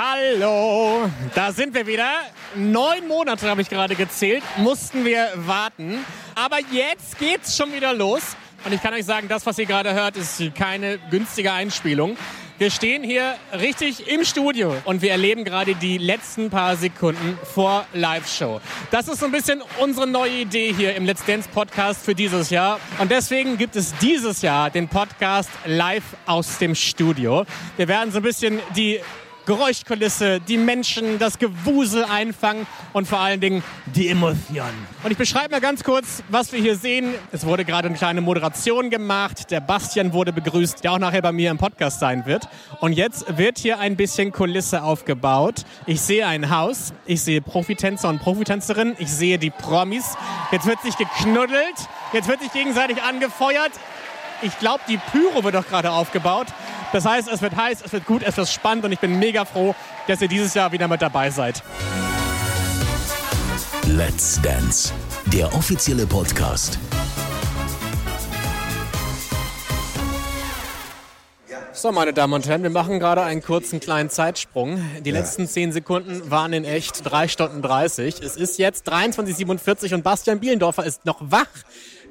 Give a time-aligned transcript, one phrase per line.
[0.00, 2.08] Hallo, da sind wir wieder.
[2.54, 6.04] Neun Monate habe ich gerade gezählt, mussten wir warten.
[6.36, 8.22] Aber jetzt geht's schon wieder los.
[8.64, 12.16] Und ich kann euch sagen, das, was ihr gerade hört, ist keine günstige Einspielung.
[12.58, 17.84] Wir stehen hier richtig im Studio und wir erleben gerade die letzten paar Sekunden vor
[17.92, 18.60] Live-Show.
[18.92, 22.50] Das ist so ein bisschen unsere neue Idee hier im Let's Dance Podcast für dieses
[22.50, 22.78] Jahr.
[23.00, 27.44] Und deswegen gibt es dieses Jahr den Podcast live aus dem Studio.
[27.76, 29.00] Wir werden so ein bisschen die
[29.48, 34.86] Geräuschkulisse, die Menschen, das Gewusel einfangen und vor allen Dingen die Emotionen.
[35.02, 37.14] Und ich beschreibe mal ganz kurz, was wir hier sehen.
[37.32, 39.50] Es wurde gerade eine kleine Moderation gemacht.
[39.50, 42.46] Der Bastian wurde begrüßt, der auch nachher bei mir im Podcast sein wird.
[42.80, 45.64] Und jetzt wird hier ein bisschen Kulisse aufgebaut.
[45.86, 50.14] Ich sehe ein Haus, ich sehe Profitänzer und Profitänzerinnen, ich sehe die Promis.
[50.52, 53.72] Jetzt wird sich geknuddelt, jetzt wird sich gegenseitig angefeuert.
[54.42, 56.48] Ich glaube, die Pyro wird doch gerade aufgebaut.
[56.92, 59.44] Das heißt, es wird heiß, es wird gut, es wird spannend und ich bin mega
[59.44, 59.74] froh,
[60.06, 61.62] dass ihr dieses Jahr wieder mit dabei seid.
[63.86, 64.92] Let's Dance,
[65.26, 66.78] der offizielle Podcast.
[71.72, 74.82] So, meine Damen und Herren, wir machen gerade einen kurzen kleinen Zeitsprung.
[75.02, 78.20] Die letzten 10 Sekunden waren in echt 3 Stunden 30.
[78.20, 81.46] Es ist jetzt 23.47 und Bastian Bielendorfer ist noch wach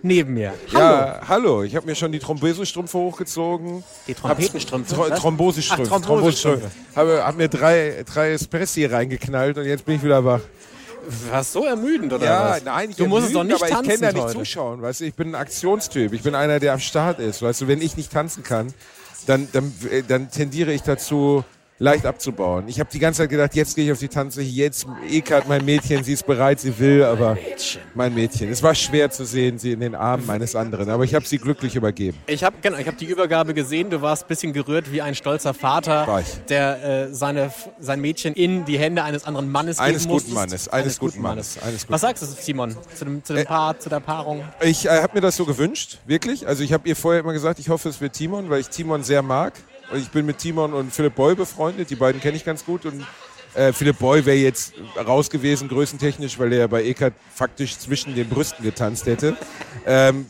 [0.03, 0.53] neben mir.
[0.73, 0.79] Hallo.
[0.79, 1.63] Ja, hallo.
[1.63, 3.83] Ich habe mir schon die Thrombosestrümpfe hochgezogen.
[4.07, 4.95] Die Trompetenstrümpfe?
[4.95, 5.19] Tro Was?
[5.19, 5.93] Thrombosestrümpfe.
[5.95, 6.71] Ach, Thrombosestrümpfe.
[6.95, 10.41] Habe hab mir drei, drei Espressi reingeknallt und jetzt bin ich wieder wach.
[11.31, 12.63] Warst so ermüdend, oder Ja, was?
[12.65, 14.33] nein, ich du musst es doch nicht aber ich kenne da nicht heute.
[14.39, 14.81] zuschauen.
[14.81, 16.11] Weißt du, ich bin ein Aktionstyp.
[16.11, 17.41] Ich bin einer, der am Start ist.
[17.41, 18.73] Weißt du, wenn ich nicht tanzen kann,
[19.25, 21.45] dann, dann, äh, dann tendiere ich dazu,
[21.79, 22.67] leicht abzubauen.
[22.67, 25.63] Ich habe die ganze Zeit gedacht, jetzt gehe ich auf die Tanze, jetzt Ekat, mein
[25.63, 27.37] Mädchen, sie ist bereit, sie will, aber
[27.93, 28.49] mein Mädchen.
[28.49, 31.37] Es war schwer zu sehen, sie in den Armen meines anderen, aber ich habe sie
[31.37, 32.17] glücklich übergeben.
[32.27, 33.89] Ich habe genau, ich hab die Übergabe gesehen.
[33.89, 38.65] Du warst ein bisschen gerührt wie ein stolzer Vater, der äh, seine, sein Mädchen in
[38.65, 40.33] die Hände eines anderen Mannes Eines geben guten.
[40.33, 43.45] Mannes, eines guten Mannes, eines guten Was sagst du, Simon, zu dem, zu dem Äh,
[43.45, 44.43] Paar, zu der Paarung?
[44.61, 46.47] Ich äh, habe mir das so gewünscht, wirklich.
[46.47, 49.03] Also ich habe ihr vorher immer gesagt, ich hoffe, es wird Timon, weil ich Timon
[49.03, 49.53] sehr mag.
[49.91, 51.89] Und ich bin mit Timon und Philipp Boy befreundet.
[51.89, 52.85] Die beiden kenne ich ganz gut.
[52.85, 53.05] Und
[53.53, 58.13] äh, Philipp Boy wäre jetzt raus gewesen, größentechnisch, weil er ja bei Eckert faktisch zwischen
[58.15, 59.37] den Brüsten getanzt hätte.
[59.85, 60.25] Ähm,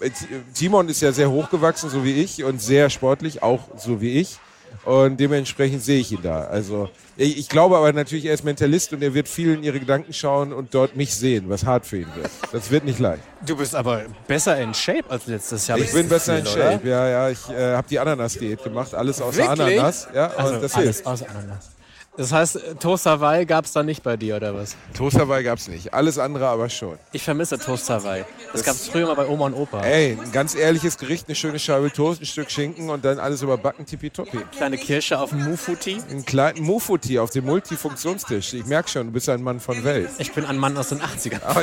[0.53, 4.37] Timon ist ja sehr hochgewachsen, so wie ich, und sehr sportlich, auch so wie ich.
[4.85, 6.41] Und dementsprechend sehe ich ihn da.
[6.45, 9.79] Also ich, ich glaube aber natürlich, er ist Mentalist und er wird viel in ihre
[9.79, 12.31] Gedanken schauen und dort mich sehen, was hart für ihn wird.
[12.51, 13.23] Das wird nicht leicht.
[13.45, 15.77] Du bist aber besser in Shape als letztes Jahr.
[15.77, 16.71] Ich bin besser in Gefühl, oder?
[16.73, 17.29] Shape, ja, ja.
[17.29, 19.59] Ich äh, habe die Ananas-Diät gemacht, alles außer Wirklich?
[19.79, 20.07] Ananas.
[20.13, 21.05] Ja, Also das alles hilft.
[21.05, 21.69] aus Ananas.
[22.17, 24.75] Das heißt, Toast Hawaii gab es da nicht bei dir, oder was?
[24.95, 26.97] Toast Hawaii gab's nicht, alles andere aber schon.
[27.11, 28.25] Ich vermisse Toast Hawaii.
[28.53, 29.83] Das, gab es früher mal bei Oma und Opa.
[29.83, 33.43] Ey, ein ganz ehrliches Gericht, eine schöne Scheibe Toast, ein Stück Schinken und dann alles
[33.43, 34.39] überbacken, tippitoppi.
[34.55, 36.01] Kleine Kirsche auf dem Mufuti.
[36.09, 38.55] Einen kleinen Mufuti auf dem Multifunktionstisch.
[38.55, 40.09] Ich merk schon, du bist ein Mann von Welt.
[40.17, 41.43] Ich bin ein Mann aus den 80ern.
[41.45, 41.61] Aber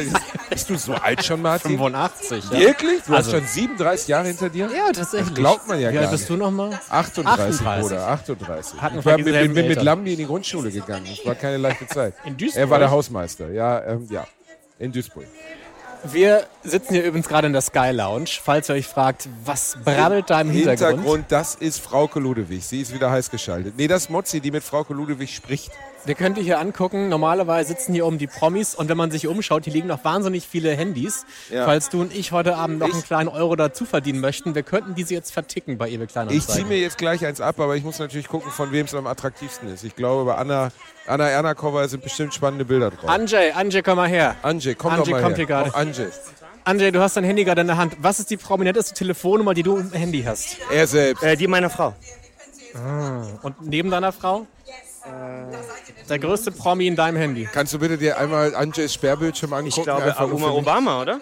[0.50, 1.72] bist du so alt schon, Martin?
[1.72, 2.60] 85, ja.
[2.60, 3.02] Wirklich?
[3.06, 4.70] Du Also- hast schon 37 Jahre hinter dir?
[4.72, 5.30] Ja, tatsächlich.
[5.30, 6.30] Das glaubt man ja Wie gar alt bist nicht.
[6.30, 6.78] du nochmal?
[6.90, 7.80] 38, 38.
[7.82, 8.80] Bruder, 38.
[8.80, 9.84] Hatten ich war, bin mit Eltern.
[9.84, 11.06] Lambi in die Grundschule gegangen.
[11.10, 12.14] Es war keine leichte Zeit.
[12.24, 12.60] In Duisburg?
[12.60, 14.26] Er war der Hausmeister, ja, ähm, ja.
[14.78, 15.26] In Duisburg.
[16.04, 18.28] Wir sitzen hier übrigens gerade in der Sky Lounge.
[18.42, 20.90] Falls ihr euch fragt, was brabbelt da im Hintergrund?
[20.98, 22.64] Hintergrund, das ist Frauke Ludewig.
[22.64, 23.74] Sie ist wieder heiß geschaltet.
[23.76, 25.70] Nee, das ist Mozzi, die mit Frauke Ludewig spricht.
[26.06, 27.08] Wir können die hier angucken.
[27.08, 30.46] Normalerweise sitzen hier oben die Promis und wenn man sich umschaut, hier liegen noch wahnsinnig
[30.46, 31.24] viele Handys.
[31.50, 31.64] Ja.
[31.64, 34.62] Falls du und ich heute Abend noch Ich- einen kleinen Euro dazu verdienen möchten, wir
[34.62, 36.54] könnten diese jetzt verticken bei eBay Ich Kleinanzeigen.
[36.54, 39.06] ziehe mir jetzt gleich eins ab, aber ich muss natürlich gucken, von wem es am
[39.06, 39.82] attraktivsten ist.
[39.84, 40.70] Ich glaube, bei Anna,
[41.06, 43.08] Anna Ernakova sind bestimmt spannende Bilder drauf.
[43.08, 44.36] Anjay, Anjay, komm mal her.
[44.42, 45.36] Anjay, komm Anjay doch mal kommt her.
[45.36, 45.70] hier gerade.
[45.70, 46.08] Auch Anjay.
[46.64, 47.96] Anjay, du hast dein Handy gerade in der Hand.
[48.00, 50.56] Was ist die prominenteste Telefonnummer, die du im Handy hast?
[50.70, 51.22] Er selbst.
[51.22, 51.94] Äh, die meiner Frau.
[53.42, 54.46] Und neben deiner Frau?
[56.08, 57.48] Der größte Promi in deinem Handy.
[57.50, 59.74] Kannst du bitte dir einmal Anjays Sperrbildschirm angucken?
[59.78, 60.62] Ich glaube, Einfach nur Uma für mich?
[60.62, 61.20] Obama, oder?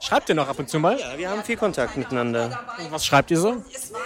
[0.00, 0.96] Schreibt ihr noch ab und zu mal?
[0.98, 2.60] Ja, wir haben viel Kontakt miteinander.
[2.90, 3.64] Was schreibt ihr so?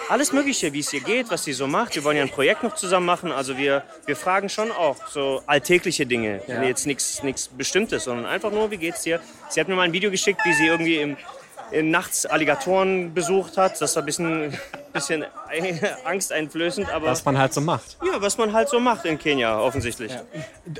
[0.09, 1.95] Alles Mögliche, wie es ihr geht, was sie so macht.
[1.95, 3.31] Wir wollen ja ein Projekt noch zusammen machen.
[3.31, 6.41] Also wir, wir fragen schon auch so alltägliche Dinge.
[6.65, 9.21] Jetzt nichts nichts Bestimmtes, sondern einfach nur, wie geht's dir?
[9.51, 11.17] Sie hat mir mal ein Video geschickt, wie sie irgendwie im,
[11.71, 13.79] im nachts Alligatoren besucht hat.
[13.81, 14.59] Das war ein bisschen,
[14.95, 15.27] bisschen
[16.05, 17.97] angsteinflößend, aber Was man halt so macht.
[18.05, 20.13] ja, was man halt so macht in Kenia, offensichtlich.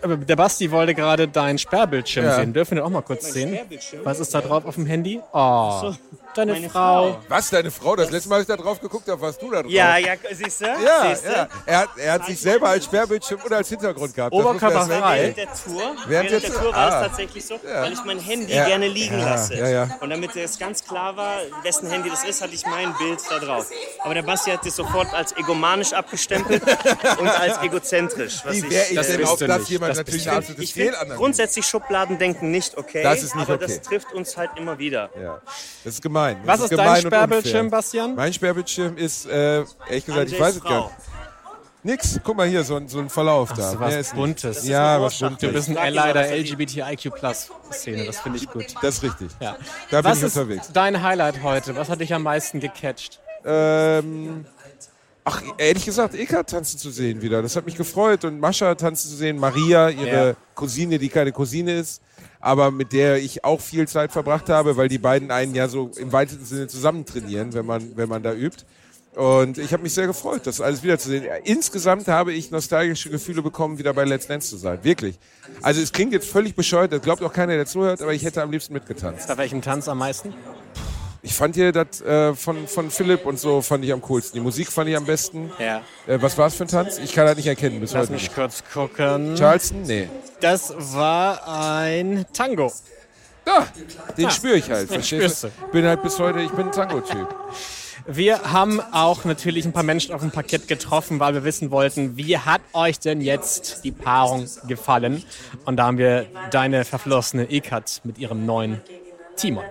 [0.03, 2.37] Aber Der Basti wollte gerade deinen Sperrbildschirm Ja.
[2.37, 2.53] sehen.
[2.53, 3.55] Dürfen wir auch mal kurz sehen?
[3.55, 4.05] Sperrbildschirm?
[4.05, 5.21] Was ist da drauf auf dem Handy?
[5.33, 5.93] Oh,
[6.35, 7.13] deine meine Frau.
[7.13, 7.19] Frau.
[7.29, 7.97] Was, deine Frau?
[7.97, 9.71] Das letzte Mal, als ich da drauf geguckt habe, warst du da drauf.
[9.71, 10.65] Ja, ja, siehst du?
[10.67, 11.31] Ja, siehst du?
[11.33, 11.49] ja.
[11.67, 14.35] Er, hat, er hat sich selber als Sperrbildschirm und als Hintergrund gehabt.
[14.35, 15.19] Das Oberkörper frei.
[15.23, 17.01] Während der Tour, Während während der Tour- war ah.
[17.03, 18.67] es tatsächlich so, weil ich mein Handy Ja.
[18.67, 19.55] gerne liegen Ja, lasse.
[19.57, 19.89] ja, ja.
[20.01, 23.39] Und damit es ganz klar war, wessen Handy das ist, hatte ich mein Bild da
[23.39, 23.71] drauf.
[24.03, 26.63] Aber der Basti hat wird dir sofort als egomanisch abgestempelt
[27.19, 28.41] und als egozentrisch.
[28.45, 29.71] Was Wie wäre ich das denn bist auf du das nicht.
[29.71, 31.19] jemand Das natürlich bist eine du absolute ich finde Fehlannahme?
[31.19, 33.67] grundsätzlich Schubladendenken nicht okay, Das ist nicht aber okay.
[33.67, 35.11] das trifft uns halt immer wieder.
[35.21, 35.41] Ja,
[35.85, 36.39] das ist gemein.
[36.47, 37.71] Das Was ist gemein dein Sperrbildschirm.
[37.71, 38.15] Bastian?
[38.15, 40.91] Mein Sperrbildschirm ist, äh, ehrlich gesagt, ich Andres weiß es gar nicht.
[41.85, 43.71] Nix, guck mal hier, so ein, so ein Verlauf da.
[43.73, 44.15] so Mehr was ist.
[44.15, 44.69] Buntes.
[44.69, 45.19] Ja, eine was.
[45.19, 45.41] Buntes.
[45.41, 48.49] Du bist ein Frag ihn Ally mal, der was er die- LGBTIQ-Plus-Szene, das finde ich
[48.49, 48.67] gut.
[48.81, 49.29] Das ist richtig.
[49.41, 49.57] Ja.
[49.91, 50.71] Da bin Was ich ist unterwegs.
[50.73, 51.75] dein Highlight heute?
[51.75, 53.19] Was hat dich am meisten gecatcht?
[53.45, 54.45] Ähm,
[55.25, 57.43] ach, ehrlich gesagt, Eka tanzen zu sehen wieder.
[57.43, 58.25] Das hat mich gefreut.
[58.25, 59.39] Und Mascha tanzen zu sehen.
[59.39, 60.35] Maria, ihre Ja.
[60.55, 62.03] Cousine, die keine Cousine ist,
[62.41, 65.91] aber mit der ich auch viel Zeit verbracht habe, weil die beiden einen ja so
[65.97, 68.65] im weitesten Sinne zusammen trainieren, wenn man, wenn man da übt.
[69.15, 71.27] Und ich habe mich sehr gefreut, das alles wiederzusehen.
[71.45, 74.79] Insgesamt habe ich nostalgische Gefühle bekommen, wieder bei Let's Dance zu sein.
[74.83, 75.19] Wirklich.
[75.61, 78.41] Also es klingt jetzt völlig bescheuert, das glaubt auch keiner, der zuhört, aber ich hätte
[78.43, 79.29] am liebsten mitgetanzt.
[79.29, 80.33] Bei welchem Tanz am meisten?
[81.25, 84.35] Ich fand hier das äh, von, von Philipp und so fand ich am coolsten.
[84.39, 85.53] Die Musik fand ich am besten.
[85.59, 85.83] Ja.
[86.09, 86.99] Äh, was war es für ein Tanz?
[86.99, 88.13] Ich kann das nicht erkennen bis Lass heute.
[88.15, 88.35] mich Nicht.
[88.35, 89.37] kurz gucken.
[89.37, 89.83] Charleston?
[89.83, 90.09] Nee.
[90.41, 92.73] Das war ein Tango.
[93.45, 93.67] Da,
[94.19, 94.89] den Ah, spüre ich halt.
[94.91, 95.67] den Verstehst spürst du?
[95.73, 97.29] Bin halt bis heute, ich bin ein Tango-Typ.
[98.07, 102.17] Wir haben auch natürlich ein paar Menschen auf dem Parkett getroffen, weil wir wissen wollten,
[102.17, 105.23] wie hat euch denn jetzt die Paarung gefallen?
[105.67, 108.81] Und da haben wir deine verflossene Ekat mit ihrem neuen
[109.37, 109.65] Timon.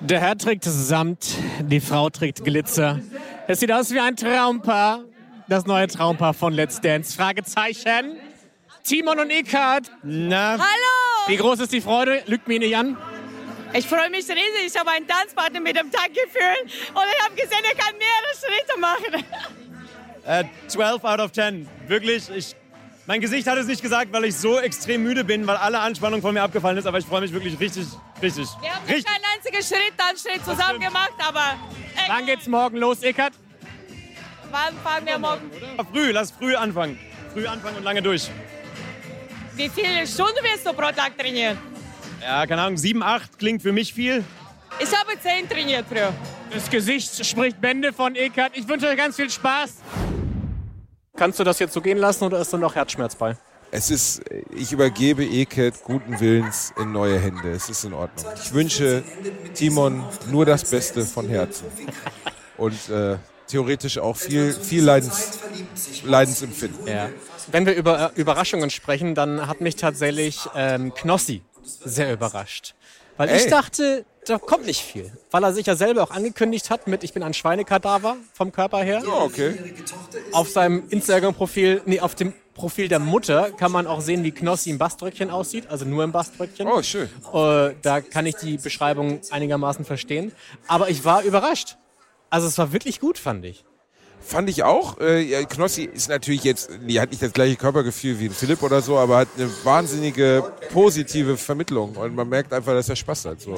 [0.00, 3.00] Der Herr trägt Samt, die Frau trägt Glitzer.
[3.48, 5.00] Es sieht aus wie ein Traumpaar.
[5.48, 7.16] Das neue Traumpaar von Let's Dance.
[7.16, 8.16] Fragezeichen.
[8.84, 9.90] Timon und Ekat.
[10.02, 11.26] Na, Hallo!
[11.26, 12.22] wie groß ist die Freude?
[12.26, 12.96] Lügt mir nicht an.
[13.74, 14.66] Ich freue mich riesig.
[14.66, 16.62] Ich habe einen Tanzpartner mit dem Tag gefühlt
[16.94, 19.24] und ich habe gesehen, er kann mehrere Schritte machen.
[20.24, 21.68] Äh, 12 out of 10.
[21.86, 22.54] Wirklich, ich,
[23.08, 26.20] mein Gesicht hat es nicht gesagt, weil ich so extrem müde bin, weil alle Anspannung
[26.20, 26.86] von mir abgefallen ist.
[26.86, 27.86] Aber ich freue mich wirklich richtig,
[28.20, 28.46] richtig.
[28.60, 29.06] Wir haben nicht richtig.
[29.06, 31.56] keinen einzigen Schritt, Tanzschritt zusammen gemacht, aber
[31.96, 33.32] äh, Wann geht's morgen los, Ekat?
[34.50, 35.50] wann fahren wir morgen?
[35.90, 36.98] Früh, lass früh anfangen.
[37.32, 38.28] Früh anfangen und lange durch.
[39.56, 41.56] Wie viele Stunden wirst du pro Tag trainieren?
[42.20, 44.22] Ja, keine Ahnung, 7, 8 klingt für mich viel.
[44.78, 46.12] Ich habe zehn trainiert früher.
[46.52, 48.52] Das Gesicht spricht Bände von Ekat.
[48.54, 49.76] Ich wünsche euch ganz viel Spaß.
[51.18, 53.36] Kannst du das jetzt so gehen lassen oder ist da noch Herzschmerz bei?
[53.72, 54.22] Es ist,
[54.54, 57.50] ich übergebe Eket guten Willens in neue Hände.
[57.50, 58.32] Es ist in Ordnung.
[58.42, 59.02] Ich wünsche
[59.52, 61.66] Timon nur das Beste von Herzen.
[62.56, 63.16] Und äh,
[63.48, 65.40] theoretisch auch viel, viel Leidens,
[66.04, 66.86] Leidensempfinden.
[66.86, 67.08] Ja.
[67.48, 72.74] Wenn wir über äh, Überraschungen sprechen, dann hat mich tatsächlich ähm, Knossi sehr überrascht.
[73.16, 73.50] Weil ich Ey.
[73.50, 75.10] dachte, da kommt nicht viel.
[75.30, 78.78] Weil er sich ja selber auch angekündigt hat mit Ich bin ein Schweinekadaver vom Körper
[78.78, 79.02] her.
[79.04, 79.54] Ja, okay.
[80.32, 84.70] Auf seinem Instagram-Profil, nee, auf dem Profil der Mutter kann man auch sehen, wie Knossi
[84.70, 85.68] im Baströckchen aussieht.
[85.68, 86.66] Also nur im Baströckchen.
[86.66, 87.08] Oh, schön.
[87.32, 90.32] Äh, da kann ich die Beschreibung einigermaßen verstehen.
[90.66, 91.76] Aber ich war überrascht.
[92.30, 93.64] Also es war wirklich gut, fand ich.
[94.20, 94.98] Fand ich auch.
[95.00, 98.82] Äh, Knossi ist natürlich jetzt, die hat nicht das gleiche Körpergefühl wie ein Philipp oder
[98.82, 103.40] so, aber hat eine wahnsinnige positive Vermittlung und man merkt einfach, dass er Spaß hat.
[103.40, 103.56] So.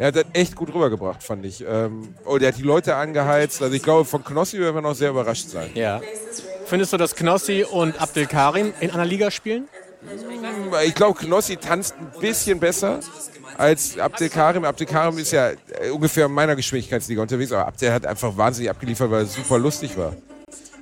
[0.00, 1.62] Er hat das echt gut rübergebracht, fand ich.
[1.62, 3.60] Ähm, und er hat die Leute angeheizt.
[3.62, 5.68] Also ich glaube, von Knossi werden wir noch sehr überrascht sein.
[5.74, 6.00] Ja.
[6.64, 9.68] Findest du, dass Knossi und Abdel Karim in einer Liga spielen?
[10.86, 13.00] Ich glaube, Knossi tanzt ein bisschen besser
[13.58, 14.64] als Abdel Karim.
[14.64, 18.70] Abdel Karim ist ja äh, ungefähr in meiner Geschwindigkeitsliga unterwegs, aber Abdel hat einfach wahnsinnig
[18.70, 20.16] abgeliefert, weil es super lustig war.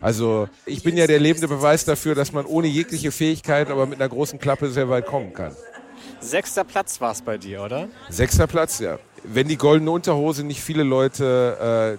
[0.00, 4.00] Also ich bin ja der lebende Beweis dafür, dass man ohne jegliche Fähigkeit, aber mit
[4.00, 5.57] einer großen Klappe sehr weit kommen kann.
[6.21, 7.89] Sechster Platz war es bei dir, oder?
[8.09, 8.99] Sechster Platz, ja.
[9.25, 11.99] Wenn die goldene Unterhose nicht viele Leute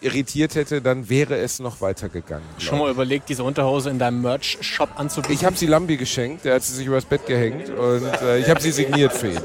[0.00, 2.46] äh, irritiert hätte, dann wäre es noch weitergegangen.
[2.58, 5.34] glaub Schon mal überlegt, diese Unterhose in deinem Merch-Shop anzubieten?
[5.34, 8.48] Ich habe sie Lambi geschenkt, der hat sie sich übers Bett gehängt und äh, ich
[8.48, 9.40] habe sie signiert für ihn.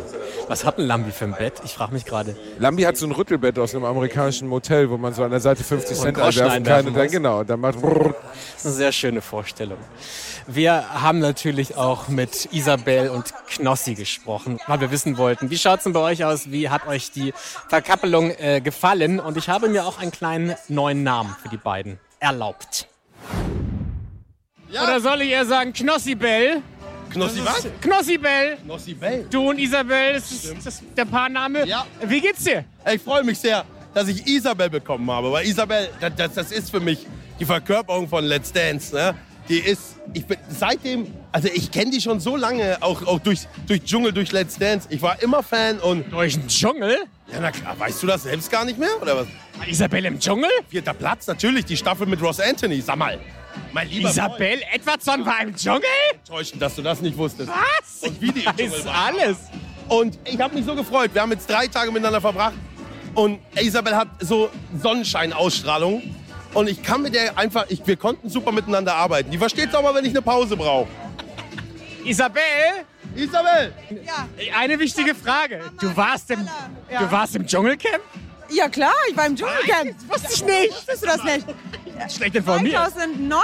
[0.48, 1.62] Was hat ein Lambi für ein Bett?
[1.64, 2.36] Ich frage mich gerade.
[2.60, 5.64] Lambi hat so ein Rüttelbett aus einem amerikanischen Motel, wo man so an der Seite
[5.64, 7.76] 50 Cent einwerfen kann und dann genau, und dann macht.
[7.76, 9.78] Das ist eine sehr schöne Vorstellung.
[10.48, 15.86] Wir haben natürlich auch mit Isabel und Knossi gesprochen, weil wir wissen wollten, wie schaut's
[15.86, 16.52] denn bei euch aus?
[16.52, 17.34] Wie hat euch die
[17.70, 19.20] Verkappelung äh, gefallen?
[19.20, 22.88] Und ich habe mir auch einen kleinen neuen Namen für die beiden erlaubt.
[24.72, 26.62] Oder soll ich eher sagen Knossi-Bell?
[27.14, 27.68] Knossi was?
[27.82, 28.58] Knossi-Bell!
[28.66, 29.26] Knossi Bell.
[29.30, 31.66] Du und Isabel, das ist, das ist der Paarname.
[31.68, 31.86] Ja.
[32.02, 32.66] Wie geht's dir?
[32.92, 36.72] Ich freue mich sehr, dass ich Isabel bekommen habe, weil Isabel, das, das, das ist
[36.72, 37.06] für mich
[37.40, 38.94] die Verkörperung von Let's Dance.
[38.96, 39.16] Ne?
[39.50, 43.42] Die ist, ich bin seitdem, also ich kenne die schon so lange, auch, auch durch,
[43.68, 44.88] durch Dschungel, durch Let's Dance.
[44.90, 46.98] Ich war immer Fan und, Durch den Dschungel?
[47.32, 49.28] ja na klar, weißt du das selbst gar nicht mehr, oder was?
[49.68, 50.50] Isabel im Dschungel?
[50.70, 53.20] Vierter Platz, natürlich, die Staffel mit Ross Anthony, sag mal.
[53.72, 55.82] Mein lieber Isabel Edwardson war im Dschungel?
[55.82, 57.50] Freund, enttäuschend, dass du das nicht wusstest.
[57.50, 58.10] Was?
[58.10, 59.38] Und wie die im Dschungel alles.
[59.88, 61.12] Und ich habe mich so gefreut.
[61.14, 62.56] Wir haben jetzt drei Tage miteinander verbracht.
[63.14, 64.50] Und Isabel hat so
[64.82, 66.02] Sonnenscheinausstrahlung.
[66.54, 69.32] Und ich kann mit der einfach, ich, wir konnten super miteinander arbeiten.
[69.32, 70.88] Die versteht auch mal, wenn ich eine Pause brauche.
[72.06, 72.42] Isabel,
[73.16, 73.74] Isabel!
[74.56, 75.62] eine wichtige Frage.
[75.80, 76.48] Du warst im,
[76.90, 78.02] du warst im Dschungelcamp?
[78.54, 79.96] Ja klar, ich war im Dschungelcamp.
[80.08, 80.72] Wusste ich nicht.
[80.72, 81.46] Wusstest du das nicht?
[82.16, 82.74] Schlecht informiert.
[82.76, 83.42] 2009.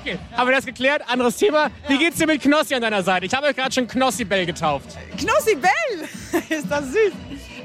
[0.00, 1.02] Okay, haben wir das geklärt?
[1.08, 1.70] Anderes Thema.
[1.88, 3.26] Wie geht's dir mit Knossi an deiner Seite?
[3.26, 4.96] Ich habe euch gerade schon Knossi Bell getauft.
[5.18, 7.12] Knossi Bell, ist das süß.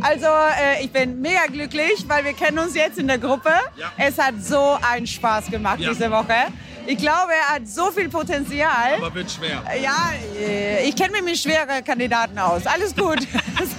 [0.02, 3.52] Also äh, ich bin mega glücklich, weil wir kennen uns jetzt in der Gruppe.
[3.98, 6.34] Es hat so einen Spaß gemacht diese Woche.
[6.88, 8.96] Ich glaube, er hat so viel Potenzial.
[8.96, 9.62] Aber wird schwer.
[9.82, 12.66] Ja, äh, ich kenne mich mit schweren Kandidaten aus.
[12.66, 13.20] Alles gut.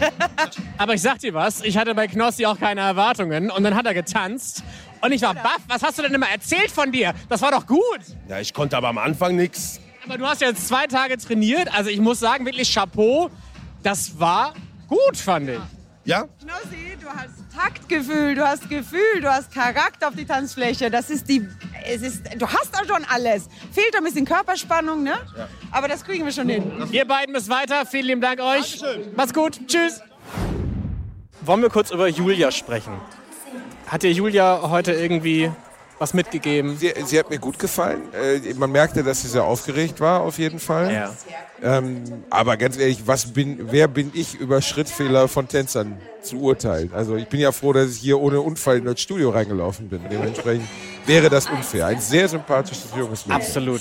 [0.78, 3.86] Aber ich sag dir was, ich hatte bei Knossi auch keine Erwartungen und dann hat
[3.86, 4.62] er getanzt
[5.00, 5.60] und ich war baff.
[5.68, 7.14] Was hast du denn immer erzählt von dir?
[7.30, 8.00] Das war doch gut.
[8.28, 9.80] Ja, ich konnte aber am Anfang nichts.
[10.04, 13.30] Aber du hast jetzt zwei Tage trainiert, also ich muss sagen, wirklich Chapeau.
[13.82, 14.52] Das war
[14.86, 15.58] gut, fand ich.
[16.08, 16.26] Ja?
[16.40, 20.90] Knossi, du hast Taktgefühl, du hast Gefühl, du hast Charakter auf die Tanzfläche.
[20.90, 21.46] Das ist die,
[21.84, 23.46] es ist, du hast auch schon alles.
[23.72, 25.18] Fehlt ein bisschen Körperspannung, ne?
[25.70, 26.88] Aber das kriegen wir schon hin.
[26.92, 27.84] Ihr beiden müsst weiter.
[27.84, 28.82] Vielen lieben Dank euch.
[29.16, 29.60] Macht's gut.
[29.66, 30.00] Tschüss.
[31.42, 32.94] Wollen wir kurz über Julia sprechen?
[33.86, 35.52] Hat dir Julia heute irgendwie
[35.98, 36.76] was mitgegeben?
[36.76, 38.02] Sie, sie hat mir gut gefallen.
[38.12, 40.92] Äh, man merkte, dass sie sehr aufgeregt war, auf jeden Fall.
[40.92, 41.14] Ja.
[41.62, 46.90] Ähm, aber ganz ehrlich, was bin, wer bin ich über Schrittfehler von Tänzern zu urteilen?
[46.94, 50.00] Also ich bin ja froh, dass ich hier ohne Unfall in das Studio reingelaufen bin.
[50.08, 50.68] Dementsprechend
[51.06, 51.86] wäre das unfair.
[51.86, 53.42] Ein sehr sympathisches junges Mädchen.
[53.42, 53.80] Absolut.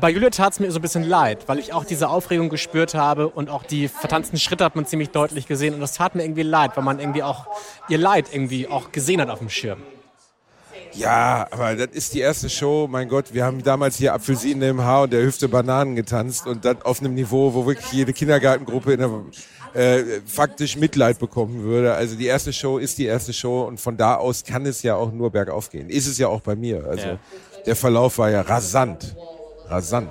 [0.00, 2.94] Bei Julia tat es mir so ein bisschen leid, weil ich auch diese Aufregung gespürt
[2.94, 6.22] habe und auch die vertanzten Schritte hat man ziemlich deutlich gesehen und das tat mir
[6.22, 7.46] irgendwie leid, weil man irgendwie auch
[7.88, 9.82] ihr Leid irgendwie auch gesehen hat auf dem Schirm.
[10.94, 12.88] Ja, aber das ist die erste Show.
[12.90, 16.64] Mein Gott, wir haben damals hier Apfelsinen im Haar und der Hüfte Bananen getanzt und
[16.64, 19.10] das auf einem Niveau, wo wirklich jede Kindergartengruppe in der,
[19.74, 21.94] äh, faktisch Mitleid bekommen würde.
[21.94, 24.96] Also die erste Show ist die erste Show und von da aus kann es ja
[24.96, 25.88] auch nur bergauf gehen.
[25.88, 26.84] Ist es ja auch bei mir.
[26.88, 27.18] Also Ja.
[27.66, 29.14] der Verlauf war ja rasant.
[29.68, 30.08] Rasant.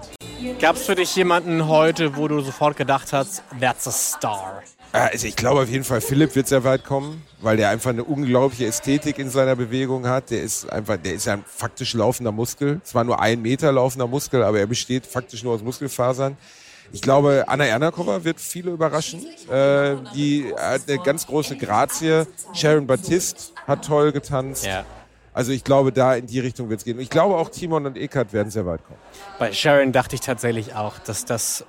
[0.61, 4.61] Gab es für dich jemanden heute, wo du sofort gedacht hast, that's a star?
[4.93, 7.89] Äh, Also ich glaube auf jeden Fall, Philipp wird sehr weit kommen, weil der einfach
[7.91, 10.31] eine unglaubliche Ästhetik in seiner Bewegung hat.
[10.31, 12.81] Der ist einfach, der ist ja ein faktisch laufender Muskel.
[12.83, 16.37] Zwar nur ein Meter laufender Muskel, aber er besteht faktisch nur aus Muskelfasern.
[16.93, 19.25] Ich glaube, Anna Ernakova wird viele überraschen.
[19.49, 22.23] Äh, die hat eine ganz große Grazie.
[22.53, 24.65] Sharon Baptiste hat toll getanzt.
[24.65, 24.85] Ja.
[25.33, 26.95] Also ich glaube, da in die Richtung wird es gehen.
[26.97, 28.97] Und ich glaube auch Timon und Eckart werden sehr weit kommen.
[29.37, 31.65] Bei Sharon dachte ich tatsächlich auch, dass das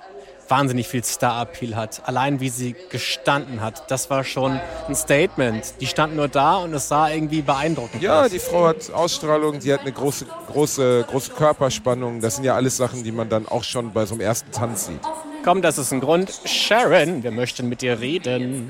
[0.49, 2.01] wahnsinnig viel Star-Appeal hat.
[2.05, 5.73] Allein wie sie gestanden hat, das war schon ein Statement.
[5.79, 8.31] Die stand nur da und es sah irgendwie beeindruckend Ja, aus.
[8.31, 12.21] die Frau hat Ausstrahlung, sie hat eine große, große, große Körperspannung.
[12.21, 14.87] Das sind ja alles Sachen, die man dann auch schon bei so einem ersten Tanz
[14.87, 14.99] sieht.
[15.43, 16.31] Komm, das ist ein Grund.
[16.45, 18.69] Sharon, wir möchten mit dir reden.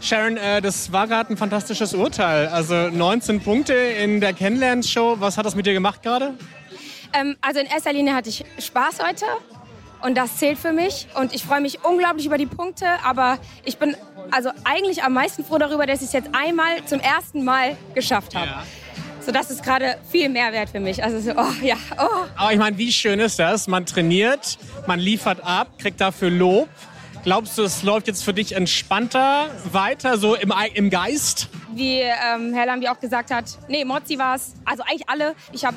[0.00, 2.48] Sharon, äh, das war gerade ein fantastisches Urteil.
[2.48, 5.16] Also 19 Punkte in der Kennenlernshow.
[5.18, 6.34] Was hat das mit dir gemacht gerade?
[7.14, 9.24] Ähm, also in erster Linie hatte ich Spaß heute
[10.04, 13.78] und das zählt für mich und ich freue mich unglaublich über die Punkte, aber ich
[13.78, 13.96] bin
[14.30, 18.34] also eigentlich am meisten froh darüber, dass ich es jetzt einmal zum ersten Mal geschafft
[18.34, 18.50] habe.
[19.20, 21.02] So das ist gerade viel mehr wert für mich.
[21.02, 22.26] Also so, oh ja, oh.
[22.36, 23.66] Aber ich meine, wie schön ist das?
[23.66, 26.68] Man trainiert, man liefert ab, kriegt dafür Lob.
[27.22, 31.48] Glaubst du, es läuft jetzt für dich entspannter weiter, so im, im Geist?
[31.72, 35.34] Wie ähm, Herr Lambi auch gesagt hat, nee, Mozzi war es, also eigentlich alle.
[35.52, 35.76] Ich habe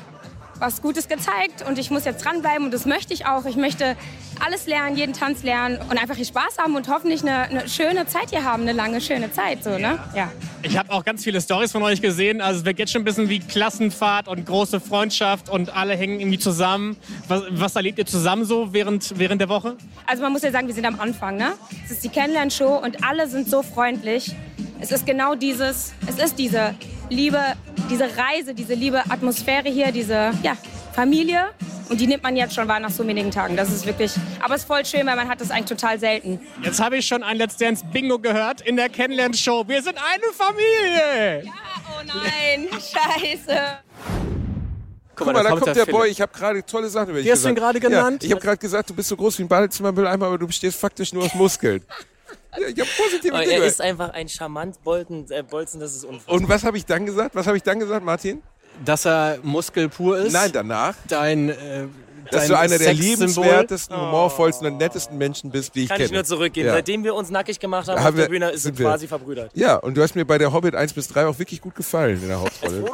[0.60, 3.46] was Gutes gezeigt und ich muss jetzt dranbleiben und das möchte ich auch.
[3.46, 3.96] Ich möchte
[4.44, 8.06] alles lernen, jeden Tanz lernen und einfach hier Spaß haben und hoffentlich eine, eine schöne
[8.08, 9.64] Zeit hier haben, eine lange, schöne Zeit.
[9.64, 10.00] So, ne?
[10.16, 10.32] ja.
[10.64, 12.42] Ich habe auch ganz viele Stories von euch gesehen.
[12.42, 16.20] Also es wird jetzt schon ein bisschen wie Klassenfahrt und große Freundschaft und alle hängen
[16.20, 16.98] irgendwie zusammen.
[17.28, 19.78] Was, was erlebt ihr zusammen so während, während der Woche?
[20.06, 21.38] Also man muss ja sagen, wir sind am Anfang.
[21.38, 21.54] Ne?
[21.86, 24.36] Es ist die Kennenlernshow und alle sind so freundlich.
[24.80, 26.76] Es ist genau dieses, es ist diese
[27.10, 27.40] Liebe,
[27.90, 30.58] diese Reise, diese liebe Atmosphäre hier, diese ja,
[30.94, 31.50] Familie.
[31.90, 33.56] Und die nimmt man jetzt schon wahr nach so wenigen Tagen.
[33.56, 34.12] Das ist wirklich,
[34.42, 36.40] aber es ist voll schön, weil man hat das eigentlich total selten.
[36.62, 39.66] Jetzt habe ich schon ein Let's Dance Bingo gehört in der Kennenlernshow.
[39.66, 41.44] Wir sind eine Familie.
[41.90, 43.58] Oh nein, scheiße.
[45.16, 46.10] Guck mal, da kommt der Boy.
[46.10, 47.80] Ich habe gerade tolle Sachen über dich Wie hast du ihn gesagt.
[47.80, 48.24] gerade genannt?
[48.24, 50.78] Ja, ich habe gerade gesagt, du bist so groß wie ein Badezimmermülleimer, aber du bestehst
[50.78, 51.84] faktisch nur aus Muskeln.
[52.60, 53.56] Ja, ich habe positive Aber Dinge.
[53.56, 56.36] er ist einfach ein charmant Bolzen, äh, Bolzen das ist unfassbar.
[56.36, 57.36] Und was habe ich dann gesagt?
[57.36, 58.42] Was habe ich dann gesagt, Martin?
[58.86, 60.34] Dass er Muskel pur ist.
[60.34, 60.94] Nein, danach.
[61.08, 61.88] Dein, äh,
[62.30, 63.06] Dass dein du einer der Sexsymbol.
[63.06, 66.06] liebenswertesten, humorvollsten und nettesten Menschen bist, die ich Kann kenne.
[66.08, 66.68] ich nur zurückgeben.
[66.68, 66.74] Ja.
[66.74, 68.92] Seitdem wir uns nackig gemacht haben, Haben auf der wir- Bühne, ist sind wir wir-
[68.92, 69.52] quasi verbrüdert.
[69.56, 72.22] Ja, und du hast mir bei der Hobbit 1 bis 3 auch wirklich gut gefallen
[72.22, 72.86] in der Hauptrolle.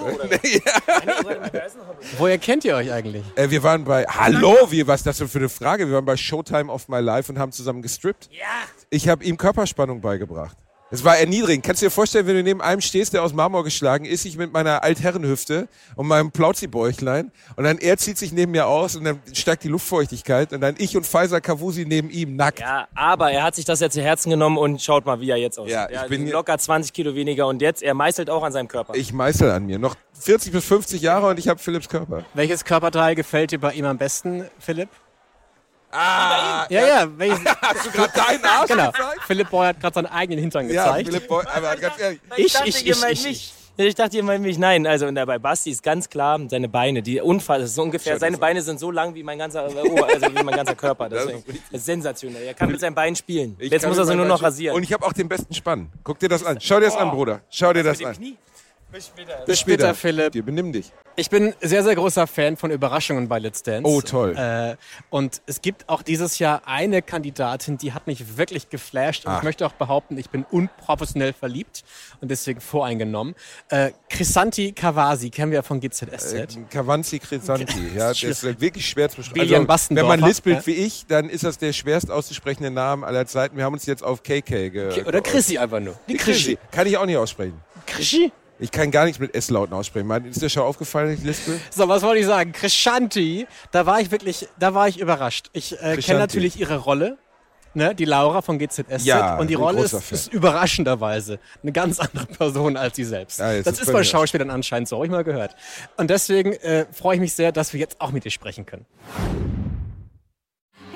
[2.17, 3.23] Woher kennt ihr euch eigentlich?
[3.35, 5.87] Äh, wir waren bei, hallo, wie, was ist das denn für eine Frage?
[5.87, 8.29] Wir waren bei Showtime of My Life und haben zusammen gestrippt.
[8.31, 8.45] Ja.
[8.93, 10.55] Ich habe ihm Körperspannung beigebracht.
[10.91, 11.65] Das war erniedrigend.
[11.65, 14.37] Kannst du dir vorstellen, wenn du neben einem stehst, der aus Marmor geschlagen ist, ich
[14.37, 19.05] mit meiner Altherrenhüfte und meinem Plauzibäuchlein und dann er zieht sich neben mir aus und
[19.05, 22.59] dann steigt die Luftfeuchtigkeit und dann ich und Pfizer Kavusi neben ihm nackt.
[22.59, 25.37] Ja, aber er hat sich das ja zu Herzen genommen und schaut mal, wie er
[25.37, 25.73] jetzt aussieht.
[25.73, 28.67] Ja, er ich bin locker 20 Kilo weniger und jetzt, er meißelt auch an seinem
[28.67, 28.93] Körper.
[28.93, 29.79] Ich meißel an mir.
[29.79, 32.23] Noch 40 bis 50 Jahre und ich habe Philipps Körper.
[32.35, 34.89] Welches Körperteil gefällt dir bei ihm am besten, Philipp?
[35.93, 37.07] Ah, Ja, ja.
[37.17, 38.91] Welches, Hast du gerade deinen Arsch genau.
[38.91, 39.21] gezeigt?
[39.27, 41.07] Philipp Boy hat gerade seinen eigenen Hintern Ja, gezeigt.
[41.09, 42.19] Philipp Boy, aber ganz ehrlich.
[42.37, 43.53] Ich, dachte, ich, ihr ich, meint ich, mich.
[43.77, 44.57] ich, ich dachte, ihr meint mich.
[44.57, 47.83] Nein, also und bei Basti ist ganz klar, seine Beine, die Unfall, das ist so
[47.83, 50.75] ungefähr, seine Beine sind so lang wie mein ganzer, äh, Ober, also wie mein ganzer
[50.75, 51.09] Körper.
[51.09, 52.43] Das ist Deswegen, das ist sensationell.
[52.43, 53.55] Er kann mit seinen Beinen spielen.
[53.59, 54.75] Ich Jetzt muss er sie nur noch Bein- rasieren.
[54.75, 55.91] Und ich habe auch den besten Spann.
[56.03, 56.59] Guck dir das an.
[56.61, 57.41] Schau dir das an, Bruder.
[57.49, 58.15] Schau dir das an.
[58.91, 59.43] Bis später.
[59.45, 60.31] Bis später, Philipp.
[60.33, 60.91] Dir benimm dich.
[61.15, 63.87] Ich bin sehr, sehr großer Fan von Überraschungen bei Let's Dance.
[63.87, 64.35] Oh, toll.
[64.35, 64.75] Äh,
[65.11, 69.25] und es gibt auch dieses Jahr eine Kandidatin, die hat mich wirklich geflasht.
[69.25, 69.37] Und Ach.
[69.37, 71.83] ich möchte auch behaupten, ich bin unprofessionell verliebt
[72.19, 73.35] und deswegen voreingenommen.
[73.69, 76.33] Äh, Chrisanti Kawasi kennen wir ja von GZSZ.
[76.33, 79.41] Äh, Kavanzi Crisanti, ja, der ist wirklich schwer zu beschreiben.
[79.41, 80.65] William wenn man lispelt ja.
[80.65, 83.55] wie ich, dann ist das der schwerst auszusprechende Name aller Zeiten.
[83.55, 85.95] Wir haben uns jetzt auf KK ge Oder Chrissy einfach nur.
[86.07, 86.57] Die Chrissy.
[86.71, 87.61] Kann ich auch nicht aussprechen.
[87.85, 88.31] Krischi?
[88.63, 90.09] Ich kann gar nichts mit S-Lauten aussprechen.
[90.25, 91.59] Ist dir schon aufgefallen, ich lispel?
[91.69, 92.53] So, was wollte ich sagen?
[92.53, 95.49] Krishanti, da war ich wirklich, da war ich überrascht.
[95.51, 97.17] Ich äh, kenne natürlich ihre Rolle.
[97.75, 102.27] Ne, die Laura von GZSZ Ja, und die Rolle ist, ist überraschenderweise eine ganz andere
[102.27, 103.39] Person als sie selbst.
[103.39, 104.03] Ja, das ist bei.
[104.03, 105.55] Schauspielern anscheinend so, habe ich mal gehört.
[105.97, 108.85] Und deswegen äh, freue ich mich sehr, dass wir jetzt auch mit dir sprechen können.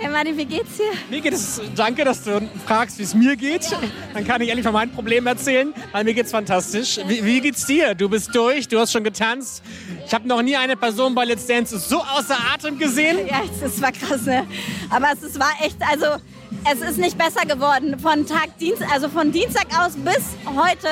[0.07, 0.85] Hey Martin, wie geht's dir?
[1.09, 3.67] Mir geht es, danke, dass du fragst, wie es mir geht.
[4.13, 6.97] Dann kann ich endlich von meinen Problemen erzählen, weil mir geht's fantastisch.
[7.07, 7.93] Wie, wie geht's dir?
[7.93, 9.61] Du bist durch, du hast schon getanzt.
[10.05, 13.27] Ich habe noch nie eine Person bei Let's Dance so außer Atem gesehen.
[13.27, 14.47] Ja, das war krass, ne?
[14.89, 16.23] Aber es, es war echt, also
[16.71, 17.99] es ist nicht besser geworden.
[17.99, 20.87] Von Tag Dienst, also von Dienstag aus bis heute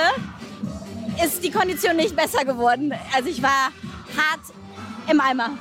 [1.24, 2.93] ist die Kondition nicht besser geworden.
[3.15, 3.72] Also ich war
[4.17, 4.41] hart
[5.09, 5.51] im Eimer.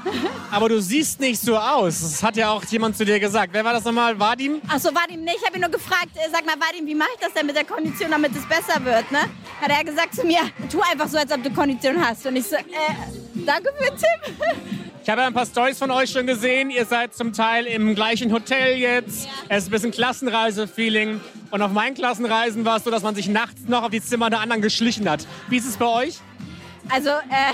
[0.50, 2.00] Aber du siehst nicht so aus.
[2.00, 3.52] Das hat ja auch jemand zu dir gesagt.
[3.52, 4.18] Wer war das nochmal?
[4.18, 4.60] Vadim?
[4.68, 7.20] Achso, Vadim, nee, ich habe ihn nur gefragt, äh, sag mal, Vadim, wie mache ich
[7.20, 9.20] das denn mit der Kondition, damit es besser wird, ne?
[9.60, 12.26] Hat er gesagt zu mir, tu einfach so, als ob du Kondition hast.
[12.26, 12.62] Und ich so, äh,
[13.34, 14.46] danke für den Tipp.
[15.02, 16.70] Ich habe ein paar Stories von euch schon gesehen.
[16.70, 19.28] Ihr seid zum Teil im gleichen Hotel jetzt.
[19.50, 21.20] Es ist ein bisschen Klassenreise-Feeling.
[21.50, 24.30] Und auf meinen Klassenreisen war es so, dass man sich nachts noch auf die Zimmer
[24.30, 25.26] der anderen geschlichen hat.
[25.48, 26.20] Wie ist es bei euch?
[26.88, 27.52] Also, äh,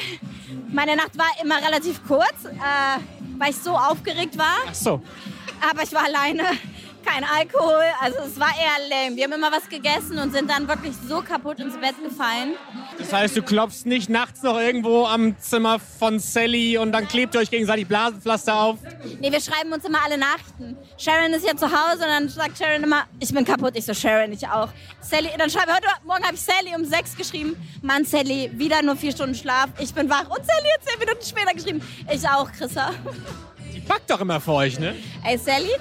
[0.73, 3.01] meine Nacht war immer relativ kurz, äh,
[3.39, 4.57] weil ich so aufgeregt war.
[4.69, 5.03] Ach so.
[5.71, 6.43] Aber ich war alleine,
[7.05, 9.17] kein Alkohol, also es war eher lame.
[9.17, 12.55] Wir haben immer was gegessen und sind dann wirklich so kaputt ins Bett gefallen.
[12.99, 17.35] Das heißt, du klopfst nicht nachts noch irgendwo am Zimmer von Sally und dann klebt
[17.35, 18.79] ihr euch gegenseitig Blasenpflaster auf.
[19.21, 20.77] Nee, wir schreiben uns immer alle Nachrichten.
[20.99, 23.73] Sharon ist ja zu Hause und dann sagt Sharon immer, ich bin kaputt.
[23.75, 24.69] Ich so, Sharon, ich auch.
[25.01, 27.57] Sally, dann schreibe ich, heute Morgen habe ich Sally um sechs geschrieben.
[27.83, 29.71] Mann, Sally, wieder nur vier Stunden Schlaf.
[29.79, 30.29] Ich bin wach.
[30.29, 31.81] Und Sally hat zehn Minuten später geschrieben.
[32.13, 32.91] Ich auch, Chrissa.
[33.91, 34.95] Die backt doch immer für euch, ne?
[35.25, 35.73] Ey, Sally,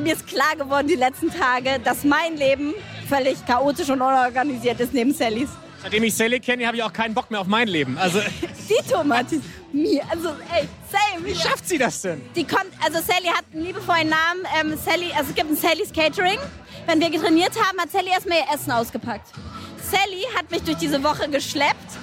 [0.00, 2.72] mir ist klar geworden die letzten Tage, dass mein Leben
[3.06, 5.50] völlig chaotisch und unorganisiert ist neben Sallys.
[5.82, 7.98] Seitdem ich Sally kenne, habe ich auch keinen Bock mehr auf mein Leben.
[7.98, 8.20] Also,
[8.70, 9.42] Dito, Martin.
[9.70, 11.26] Mir, also, ey, same.
[11.26, 12.22] wie schafft sie das denn?
[12.34, 14.46] Die kommt, also Sally hat einen liebevollen Namen.
[14.58, 16.38] Ähm, Sally, also es gibt ein Sally's Catering.
[16.86, 19.28] Wenn wir getrainiert haben, hat Sally erstmal ihr Essen ausgepackt.
[19.82, 21.98] Sally hat mich durch diese Woche geschleppt.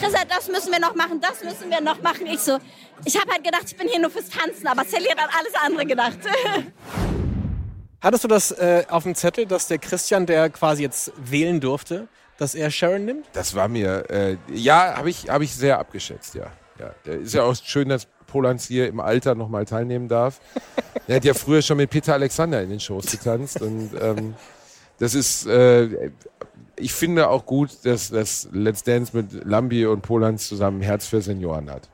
[0.00, 2.26] Chrissa, das müssen wir noch machen, das müssen wir noch machen.
[2.26, 2.58] Ich so,
[3.04, 5.54] ich habe halt gedacht, ich bin hier nur fürs Tanzen, aber Sally hat an alles
[5.54, 6.18] andere gedacht.
[8.00, 12.08] Hattest du das äh, auf dem Zettel, dass der Christian, der quasi jetzt wählen durfte,
[12.38, 13.26] dass er Sharon nimmt?
[13.34, 16.46] Das war mir, äh, ja, habe ich, hab ich sehr abgeschätzt, ja.
[16.78, 17.12] ja.
[17.12, 20.40] Ist ja auch schön, dass Polans hier im Alter nochmal teilnehmen darf.
[21.06, 24.34] er hat ja früher schon mit Peter Alexander in den Shows getanzt und ähm,
[24.98, 26.10] das ist, äh,
[26.76, 31.06] ich finde auch gut, dass das Let's Dance mit Lambi und Polans zusammen ein Herz
[31.06, 31.89] für Senioren hat.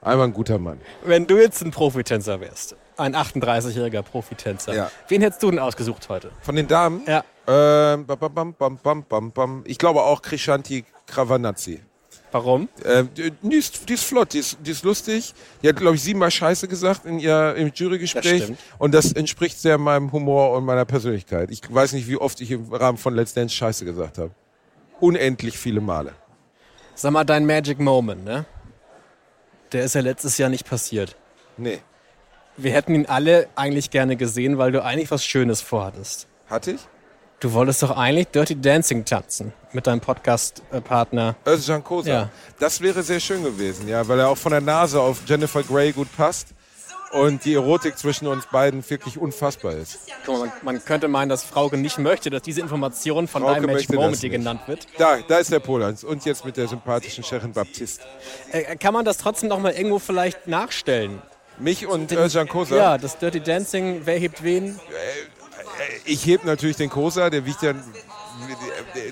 [0.00, 0.80] Einmal ein guter Mann.
[1.04, 4.90] Wenn du jetzt ein Profitänzer wärst, ein 38-jähriger Profitänzer, Ja.
[5.08, 6.30] wen hättest du denn ausgesucht heute?
[6.40, 7.02] Von den Damen?
[7.06, 7.24] Ja.
[7.46, 8.54] Ähm, bam,
[9.08, 9.62] bam, bam.
[9.64, 11.80] Ich glaube auch Krishanti Kravanazzi.
[12.30, 12.68] Warum?
[12.84, 15.32] Ähm, die, ist, die ist flott, die ist, die ist lustig.
[15.62, 18.42] Die hat, glaube ich, siebenmal Scheiße gesagt in ihr, im Das Jurygespräch.
[18.44, 18.58] stimmt.
[18.76, 21.50] Und das entspricht sehr meinem Humor und meiner Persönlichkeit.
[21.50, 24.30] Ich weiß nicht, wie oft ich im Rahmen von Let's Dance Scheiße gesagt habe.
[25.00, 26.12] Unendlich viele Male.
[26.94, 28.44] Sag mal, dein Magic Moment, ne?
[29.72, 31.16] Der ist ja letztes Jahr nicht passiert.
[31.56, 31.80] Nee.
[32.56, 36.26] Wir hätten ihn alle eigentlich gerne gesehen, weil du eigentlich was Schönes vorhattest.
[36.48, 36.80] Hatte ich?
[37.40, 41.36] Du wolltest doch eigentlich Dirty Dancing tanzen mit deinem Podcast-Partner.
[41.46, 42.10] Özcan Kosa.
[42.10, 42.30] Ja.
[42.58, 45.92] Das wäre sehr schön gewesen, ja, weil er auch von der Nase auf Jennifer Grey
[45.92, 46.48] gut passt.
[47.12, 49.98] Und die Erotik zwischen uns beiden wirklich unfassbar ist.
[50.24, 53.54] Guck mal, man, man könnte meinen, dass Frauke nicht möchte, dass diese Information von Frauke
[53.60, 54.30] deinem das Moment nicht.
[54.30, 54.86] genannt wird.
[54.98, 58.04] Da, da ist der Polans und jetzt mit der sympathischen Cherin Baptiste.
[58.52, 61.22] Äh, kann man das trotzdem noch mal irgendwo vielleicht nachstellen?
[61.58, 62.76] Mich und Özcan Kosa?
[62.76, 64.78] Ja, das Dirty Dancing, wer hebt wen?
[66.04, 67.74] Ich heb natürlich den Kosa, der wiegt ja,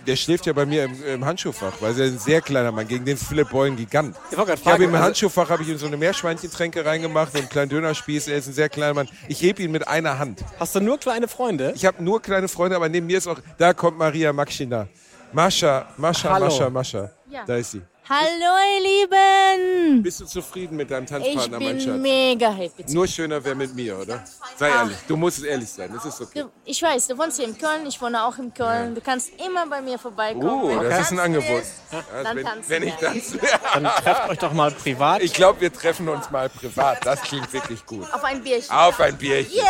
[0.07, 3.05] der, schläft ja bei mir im, im Handschuhfach, weil er ein sehr kleiner Mann, gegen
[3.05, 4.17] den Philipp Boy ein Gigant.
[4.31, 7.35] Ich wollte gerade Ich habe ihm im Handschuhfach habe ich ihm so eine Meerschweinchentränke reingemacht
[7.35, 8.29] und einen kleinen Dönerspieß.
[8.29, 9.09] Er ist ein sehr kleiner Mann.
[9.29, 10.45] Ich heb ihn mit einer Hand.
[10.59, 11.73] Hast du nur kleine Freunde?
[11.75, 14.89] Ich habe nur kleine Freunde, aber neben mir ist auch, da kommt Maria Makschina.
[15.33, 16.47] Mascha, Mascha, Hallo.
[16.47, 17.11] Mascha, Mascha.
[17.29, 17.45] Ja.
[17.47, 17.83] Da ist sie.
[18.09, 20.01] Hallo ihr Lieben!
[20.03, 21.99] Bist du zufrieden mit deinem Ich Tanzpartner, mein bin Schatz?
[22.01, 22.85] mega happy.
[22.95, 24.23] Nur schöner wäre mit mir, oder?
[24.57, 24.83] Sei Ah.
[24.83, 24.97] ehrlich.
[25.09, 25.91] Du musst ehrlich sein.
[25.93, 26.43] Das ist okay.
[26.43, 28.95] Du, ich weiß, du wohnst hier in Köln, ich wohne auch in Köln.
[28.95, 30.47] Du kannst immer bei mir vorbeikommen.
[30.49, 31.49] Oh, du das ist ein Angebot.
[31.51, 33.39] willst, Ja, dann wenn, tanzen wenn ich tanze.
[33.75, 35.21] Dann trefft euch doch mal privat.
[35.23, 37.05] Ich glaube, wir treffen uns mal privat.
[37.05, 38.07] Das klingt wirklich gut.
[38.13, 38.71] Auf ein Bierchen.
[38.71, 39.53] Auf ein Bierchen.
[39.53, 39.65] Yeah!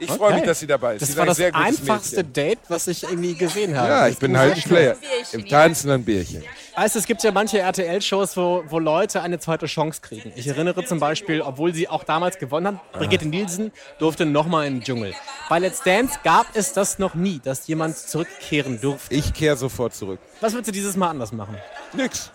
[0.00, 0.46] Ich freue mich, Okay.
[0.46, 1.02] dass sie dabei ist.
[1.02, 2.32] Das sie ist war das einfachste Mädchen.
[2.32, 3.88] Date, was ich irgendwie gesehen habe.
[3.88, 4.96] Ja, ich bin halt ein Player.
[5.32, 6.42] Im Tanzen ein Bierchen.
[6.80, 10.32] Weißt du, es gibt ja manche RTL-Shows, wo, wo Leute eine zweite Chance kriegen.
[10.34, 14.76] Ich erinnere zum Beispiel, obwohl sie auch damals gewonnen hat, Brigitte Nielsen durfte nochmal in
[14.76, 15.12] den Dschungel.
[15.50, 19.14] Bei Let's Dance gab es das noch nie, dass jemand zurückkehren durfte.
[19.14, 20.20] Ich kehre sofort zurück.
[20.40, 21.58] Was würdest du dieses Mal anders machen?
[21.92, 22.30] Nix.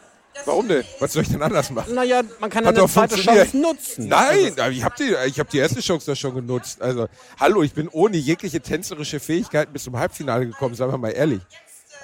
[0.45, 0.83] Warum denn?
[0.99, 1.95] Was soll ich denn anders machen?
[1.95, 3.15] Naja, man kann ja Hat eine zweite.
[3.15, 4.07] Chance nutzen.
[4.09, 6.83] Nein, aber ich habe die, ich hab die erste Chance da schon genutzt.
[6.83, 7.07] Also,
[7.39, 11.41] hallo, ich bin ohne jegliche tänzerische Fähigkeiten bis zum Halbfinale gekommen, sagen wir mal ehrlich.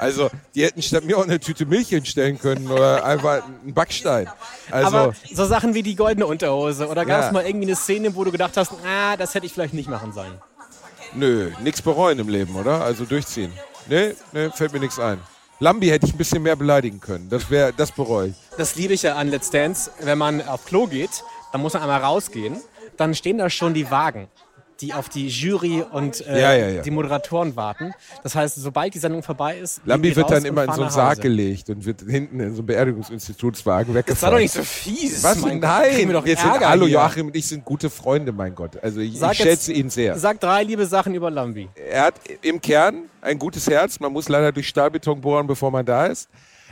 [0.02, 4.28] Also, die hätten statt mir auch eine Tüte Milch hinstellen können oder einfach einen Backstein.
[4.72, 7.32] Also, Aber so Sachen wie die goldene Unterhose oder gab es Ja.
[7.32, 10.12] mal irgendwie eine Szene, wo du gedacht hast, ah, das hätte ich vielleicht nicht machen
[10.12, 10.34] sollen.
[11.14, 12.82] nö, nichts bereuen im Leben, oder?
[12.82, 13.52] Also durchziehen.
[13.88, 15.20] Nee, nee, fällt mir nichts ein.
[15.60, 17.30] Lambi hätte ich ein bisschen mehr beleidigen können.
[17.30, 18.36] Das wäre, das bereue ich.
[18.58, 21.84] Das liebe ich ja an Let's Dance, wenn man auf Klo geht, dann muss man
[21.84, 22.60] einmal rausgehen,
[22.98, 24.30] dann stehen da schon die Wagen,
[24.82, 26.82] die auf die Jury und äh, Ja, ja, ja.
[26.82, 27.94] die Moderatoren warten.
[28.24, 31.22] Das heißt, sobald die Sendung vorbei ist, Lambi wird dann immer in so einen Sarg
[31.22, 34.16] gelegt und wird hinten in so einen Beerdigungsinstitutswagen weggefahren.
[34.16, 35.24] Das war doch nicht so fies.
[35.24, 35.40] Was?
[35.42, 35.70] mein Gott.
[35.70, 36.88] Nein, doch wir sind, hallo.
[36.88, 38.82] Joachim und ich sind gute Freunde, mein Gott.
[38.84, 40.18] Also ich, ich jetzt- schätze ihn sehr.
[40.18, 41.70] Sag drei liebe Sachen über Lambi.
[41.76, 44.00] Er hat im Kern ein gutes Herz.
[44.00, 46.30] Man muss leider durch Stahlbeton bohren, bevor man da ist.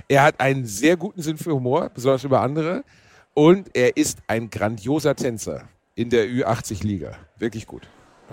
[0.08, 2.84] Er hat einen sehr guten Sinn für Humor, besonders über andere.
[3.34, 5.64] Und er ist ein grandioser Tänzer
[5.96, 7.12] in der Ü80-Liga.
[7.38, 7.84] Wirklich gut.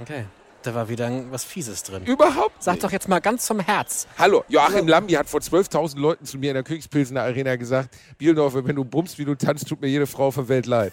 [0.01, 0.25] Okay.
[0.63, 2.05] Da war wieder was Fieses drin.
[2.05, 4.09] Überhaupt Sag doch jetzt mal ganz zum Herz.
[4.19, 8.65] Hallo, Joachim Lambi hat vor 12.000 Leuten zu mir in der Königspilsener Arena gesagt, Bielendorfer,
[8.67, 10.93] wenn du bummst, wie du tanzt, tut mir jede Frau auf der Welt leid.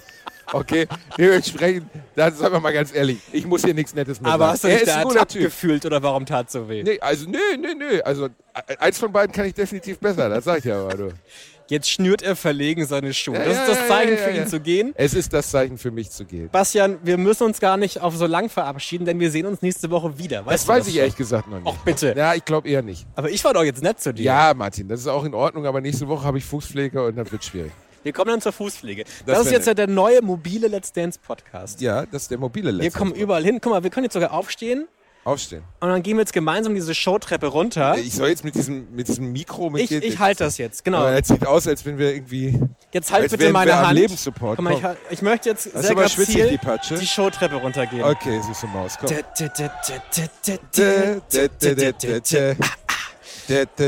[0.51, 0.87] Okay,
[1.17, 4.53] dementsprechend, dann sagen wir mal ganz ehrlich, ich muss hier nichts Nettes mehr Aber sagen.
[4.53, 6.83] hast du dich da ertappt gefühlt oder warum tat so weh?
[6.83, 8.01] Nee, also nee, nee, nee.
[8.01, 10.93] Also e- eins von beiden kann ich definitiv besser, das sag ich ja aber.
[10.95, 11.09] Du.
[11.69, 13.35] Jetzt schnürt er verlegen seine Schuhe.
[13.35, 14.41] Ja, das ja, ist das Zeichen ja, für ja.
[14.43, 14.93] ihn zu gehen.
[14.95, 16.49] Es ist das Zeichen für mich zu gehen.
[16.51, 19.89] Bastian, wir müssen uns gar nicht auf so lang verabschieden, denn wir sehen uns nächste
[19.89, 20.45] Woche wieder.
[20.45, 20.99] Weißt Das du weiß ich schon?
[21.01, 21.73] ehrlich gesagt noch nicht.
[21.75, 22.13] Ach bitte.
[22.17, 23.05] Ja, ich glaube eher nicht.
[23.15, 24.23] Aber ich war doch jetzt nett zu dir.
[24.23, 27.31] Ja, Martin, das ist auch in Ordnung, aber nächste Woche habe ich Fußpflege und dann
[27.31, 27.71] wird schwierig.
[28.03, 29.05] Wir kommen dann zur Fußpflege.
[29.25, 31.79] Das, Das ist jetzt ja der neue mobile Let's Dance Podcast.
[31.79, 32.99] Ja, das ist der mobile Wir Letzte.
[32.99, 33.59] kommen überall hin.
[33.61, 34.87] Guck mal, wir können jetzt sogar aufstehen
[35.25, 35.63] Aufstehen.
[35.79, 37.97] und dann gehen wir jetzt gemeinsam diese Showtreppe runter.
[37.97, 40.83] Ich soll jetzt mit diesem, mit diesem Mikro mit Ich, dir- ich halte das jetzt,
[40.83, 40.97] genau.
[40.97, 42.59] Aber das sieht aus, als wenn wir irgendwie.
[42.91, 43.97] Jetzt halt bitte wären meine wir Hand.
[43.97, 44.59] Lebenssupport.
[44.59, 44.83] Ich, Komm.
[44.83, 46.95] halt- ich möchte jetzt Das sehr grazil die Patsche.
[46.95, 48.03] die Showtreppe runtergehen.
[48.03, 49.09] Okay, süße Maus, komm.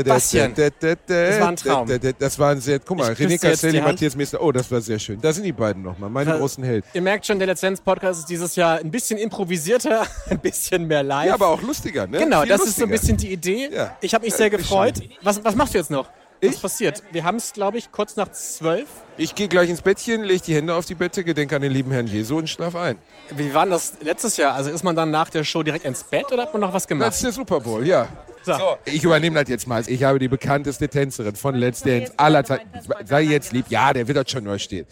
[0.04, 1.88] Bastian, das war ein Traum.
[2.18, 2.78] Das war ein sehr.
[2.78, 3.80] Guck mal, Ich René Castelli.
[3.80, 4.40] Matthias Meister.
[4.42, 5.20] Oh, das war sehr schön.
[5.20, 6.86] Da sind die beiden nochmal, meine großen Helden.
[6.92, 10.86] Ihr merkt schon, der Let's Dance Podcast ist dieses Jahr ein bisschen improvisierter, ein bisschen
[10.86, 11.28] mehr live.
[11.28, 12.18] Ja, aber auch lustiger, ne?
[12.18, 13.70] Genau, Viel das ist so ein bisschen die Idee.
[13.72, 13.96] Ja.
[14.00, 14.94] Ich habe mich sehr Ja, gefreut.
[15.22, 16.08] Was, was machst du jetzt noch?
[16.42, 17.02] Was passiert?
[17.12, 18.86] Wir haben es, glaube ich, kurz nach zwölf.
[19.16, 21.90] Ich gehe gleich ins Bettchen, lege die Hände auf die Bettdecke, denke an den lieben
[21.90, 22.98] Herrn Jesu und schlaf ein.
[23.34, 24.54] Wie war das letztes Jahr?
[24.54, 26.82] Also ist man dann nach der Show direkt ins Bett oder hat man noch was
[26.82, 27.12] Das gemacht?
[27.14, 28.06] ist der Super Bowl, ja.
[28.54, 28.76] So.
[28.84, 29.82] Ich übernehme das jetzt mal.
[29.86, 32.68] Ich habe die bekannteste Tänzerin von Let's Dance aller Zeiten.
[33.04, 33.66] Sei jetzt lieb.
[33.68, 34.86] Ja, der wird dort schon neu stehen.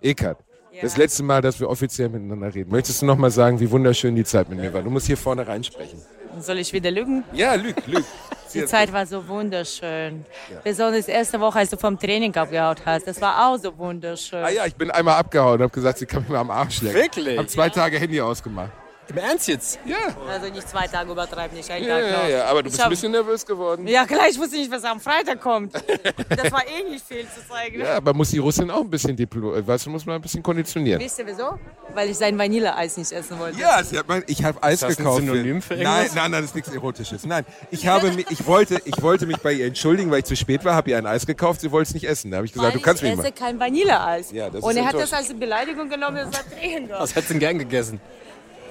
[0.00, 0.38] Ekat.
[0.80, 2.70] Das letzte Mal, dass wir offiziell miteinander reden.
[2.70, 4.82] Möchtest du noch mal sagen, wie wunderschön die Zeit mit mir war?
[4.82, 6.00] Du musst hier vorne reinsprechen.
[6.38, 7.24] Soll ich wieder lügen?
[7.32, 8.04] Ja, lüg, lüg.
[8.54, 10.24] Die Zeit war so wunderschön.
[10.64, 13.06] Besonders erste Woche, als du vom Training abgehaut hast.
[13.06, 14.42] Das war auch so wunderschön.
[14.42, 16.80] Ah ja, ich bin einmal abgehauen und habe gesagt, sie kann mich mal am Arsch
[16.80, 16.98] lecken.
[16.98, 17.38] Wirklich?
[17.38, 18.72] Hab zwei Tage Handy ausgemacht.
[19.10, 19.78] Im Ernst jetzt?
[19.86, 19.96] Ja.
[20.28, 22.28] Also nicht zwei Tage übertreiben, nicht einen Ja, Tag ja, noch.
[22.28, 23.86] ja, aber du Ich bist ein hab- bisschen nervös geworden.
[23.88, 25.72] Ja, klar, ich wusste nicht, was am Freitag kommt.
[26.28, 27.80] Das war eh nicht viel zu zeigen.
[27.80, 30.20] Ja, aber muss die Russin auch ein bisschen Diplo, äh, weißt du, muss man ein
[30.20, 31.00] bisschen konditionieren.
[31.00, 31.58] Wisst ihr wieso?
[31.94, 33.58] Weil ich sein Vanilleeis nicht essen wollte.
[33.58, 35.20] Ja, sie hat mein, ich habe Eis das ein gekauft.
[35.20, 36.14] Synonym für nein, irgendwas?
[36.14, 37.24] nein, nein, das ist nichts Erotisches.
[37.24, 40.64] Nein, ich, habe, ich, wollte, ich wollte mich bei ihr entschuldigen, weil ich zu spät
[40.66, 42.30] war, habe ihr ein Eis gekauft, sie wollte es nicht essen.
[42.30, 43.32] Da habe ich gesagt, Weil du kannst ich mich esse mal.
[43.32, 44.32] kein Vanilleeis.
[44.32, 47.30] Ja, das Und ist er hat das als Beleidigung genommen und sagt, drehen Was hättest
[47.30, 48.00] du denn gern gegessen?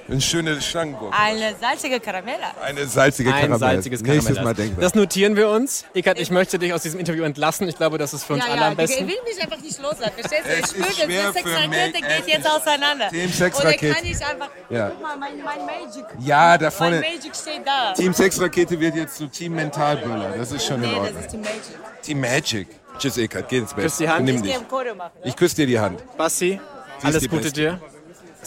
[0.09, 1.13] Eine schöne Schlangenburg.
[1.17, 2.37] Eine salzige Karamelle.
[2.63, 3.59] Eine salzige Ein Karamell.
[3.59, 4.43] salziges Nächstes Karamell.
[4.45, 4.81] Mal denken wir.
[4.81, 5.83] Das notieren wir uns.
[5.93, 7.67] Eckart, ich möchte dich aus diesem Interview entlassen.
[7.67, 9.03] Ich glaube, das ist für uns ja, alle ja, am besten.
[9.05, 10.13] Ich will mich einfach nicht loslassen.
[10.17, 10.49] Verstehst du?
[10.49, 13.09] Es Ich spüre, das für Sexrakete geht Es jetzt auseinander.
[13.09, 13.85] Team Sexrakete.
[13.87, 14.89] dann kann ich einfach, Ja.
[14.89, 16.05] guck mal, mein, mein Magic.
[16.19, 17.93] Ja, da vorne- Mein Magic steht da.
[17.93, 20.35] Team Sexrakete wird jetzt zu Team Mentalböller.
[20.37, 21.21] Das ist schon in Nee, das Ordnung.
[21.23, 22.01] ist die Magic.
[22.01, 22.67] Team Magic.
[22.97, 23.83] Tschüss, Eckart, geh ins Bett.
[23.83, 24.25] Küss die Hand.
[24.25, 24.55] Nimm Ich dich.
[24.95, 25.11] machen.
[25.23, 26.01] Ich küsse dir die Hand.
[26.17, 26.59] Basti,
[26.99, 27.59] Sie alles die Gute Beste.
[27.61, 27.81] dir.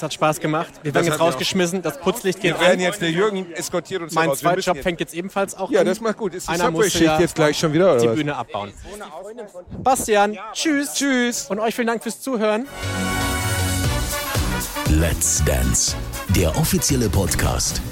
[0.01, 0.73] Es hat Spaß gemacht.
[0.83, 1.83] Wir Das werden jetzt mir auch- rausgeschmissen.
[1.83, 2.81] Das Putzlicht geht Wir werden an.
[2.81, 5.87] jetzt, der Jürgen eskortiert uns Mein Zweitjob jetzt- fängt jetzt ebenfalls auch Ja, an.
[5.87, 6.33] das macht gut.
[6.33, 8.15] Ist die Einer Subway-Schicht ja jetzt gleich schon wieder, oder die was?
[8.17, 8.73] Bühne abbauen.
[9.83, 10.95] Bastian, tschüss.
[10.95, 11.47] Tschüss.
[11.51, 12.67] Und euch vielen Dank fürs Zuhören.
[14.89, 15.95] Let's Dance,
[16.35, 17.83] der offizielle Podcast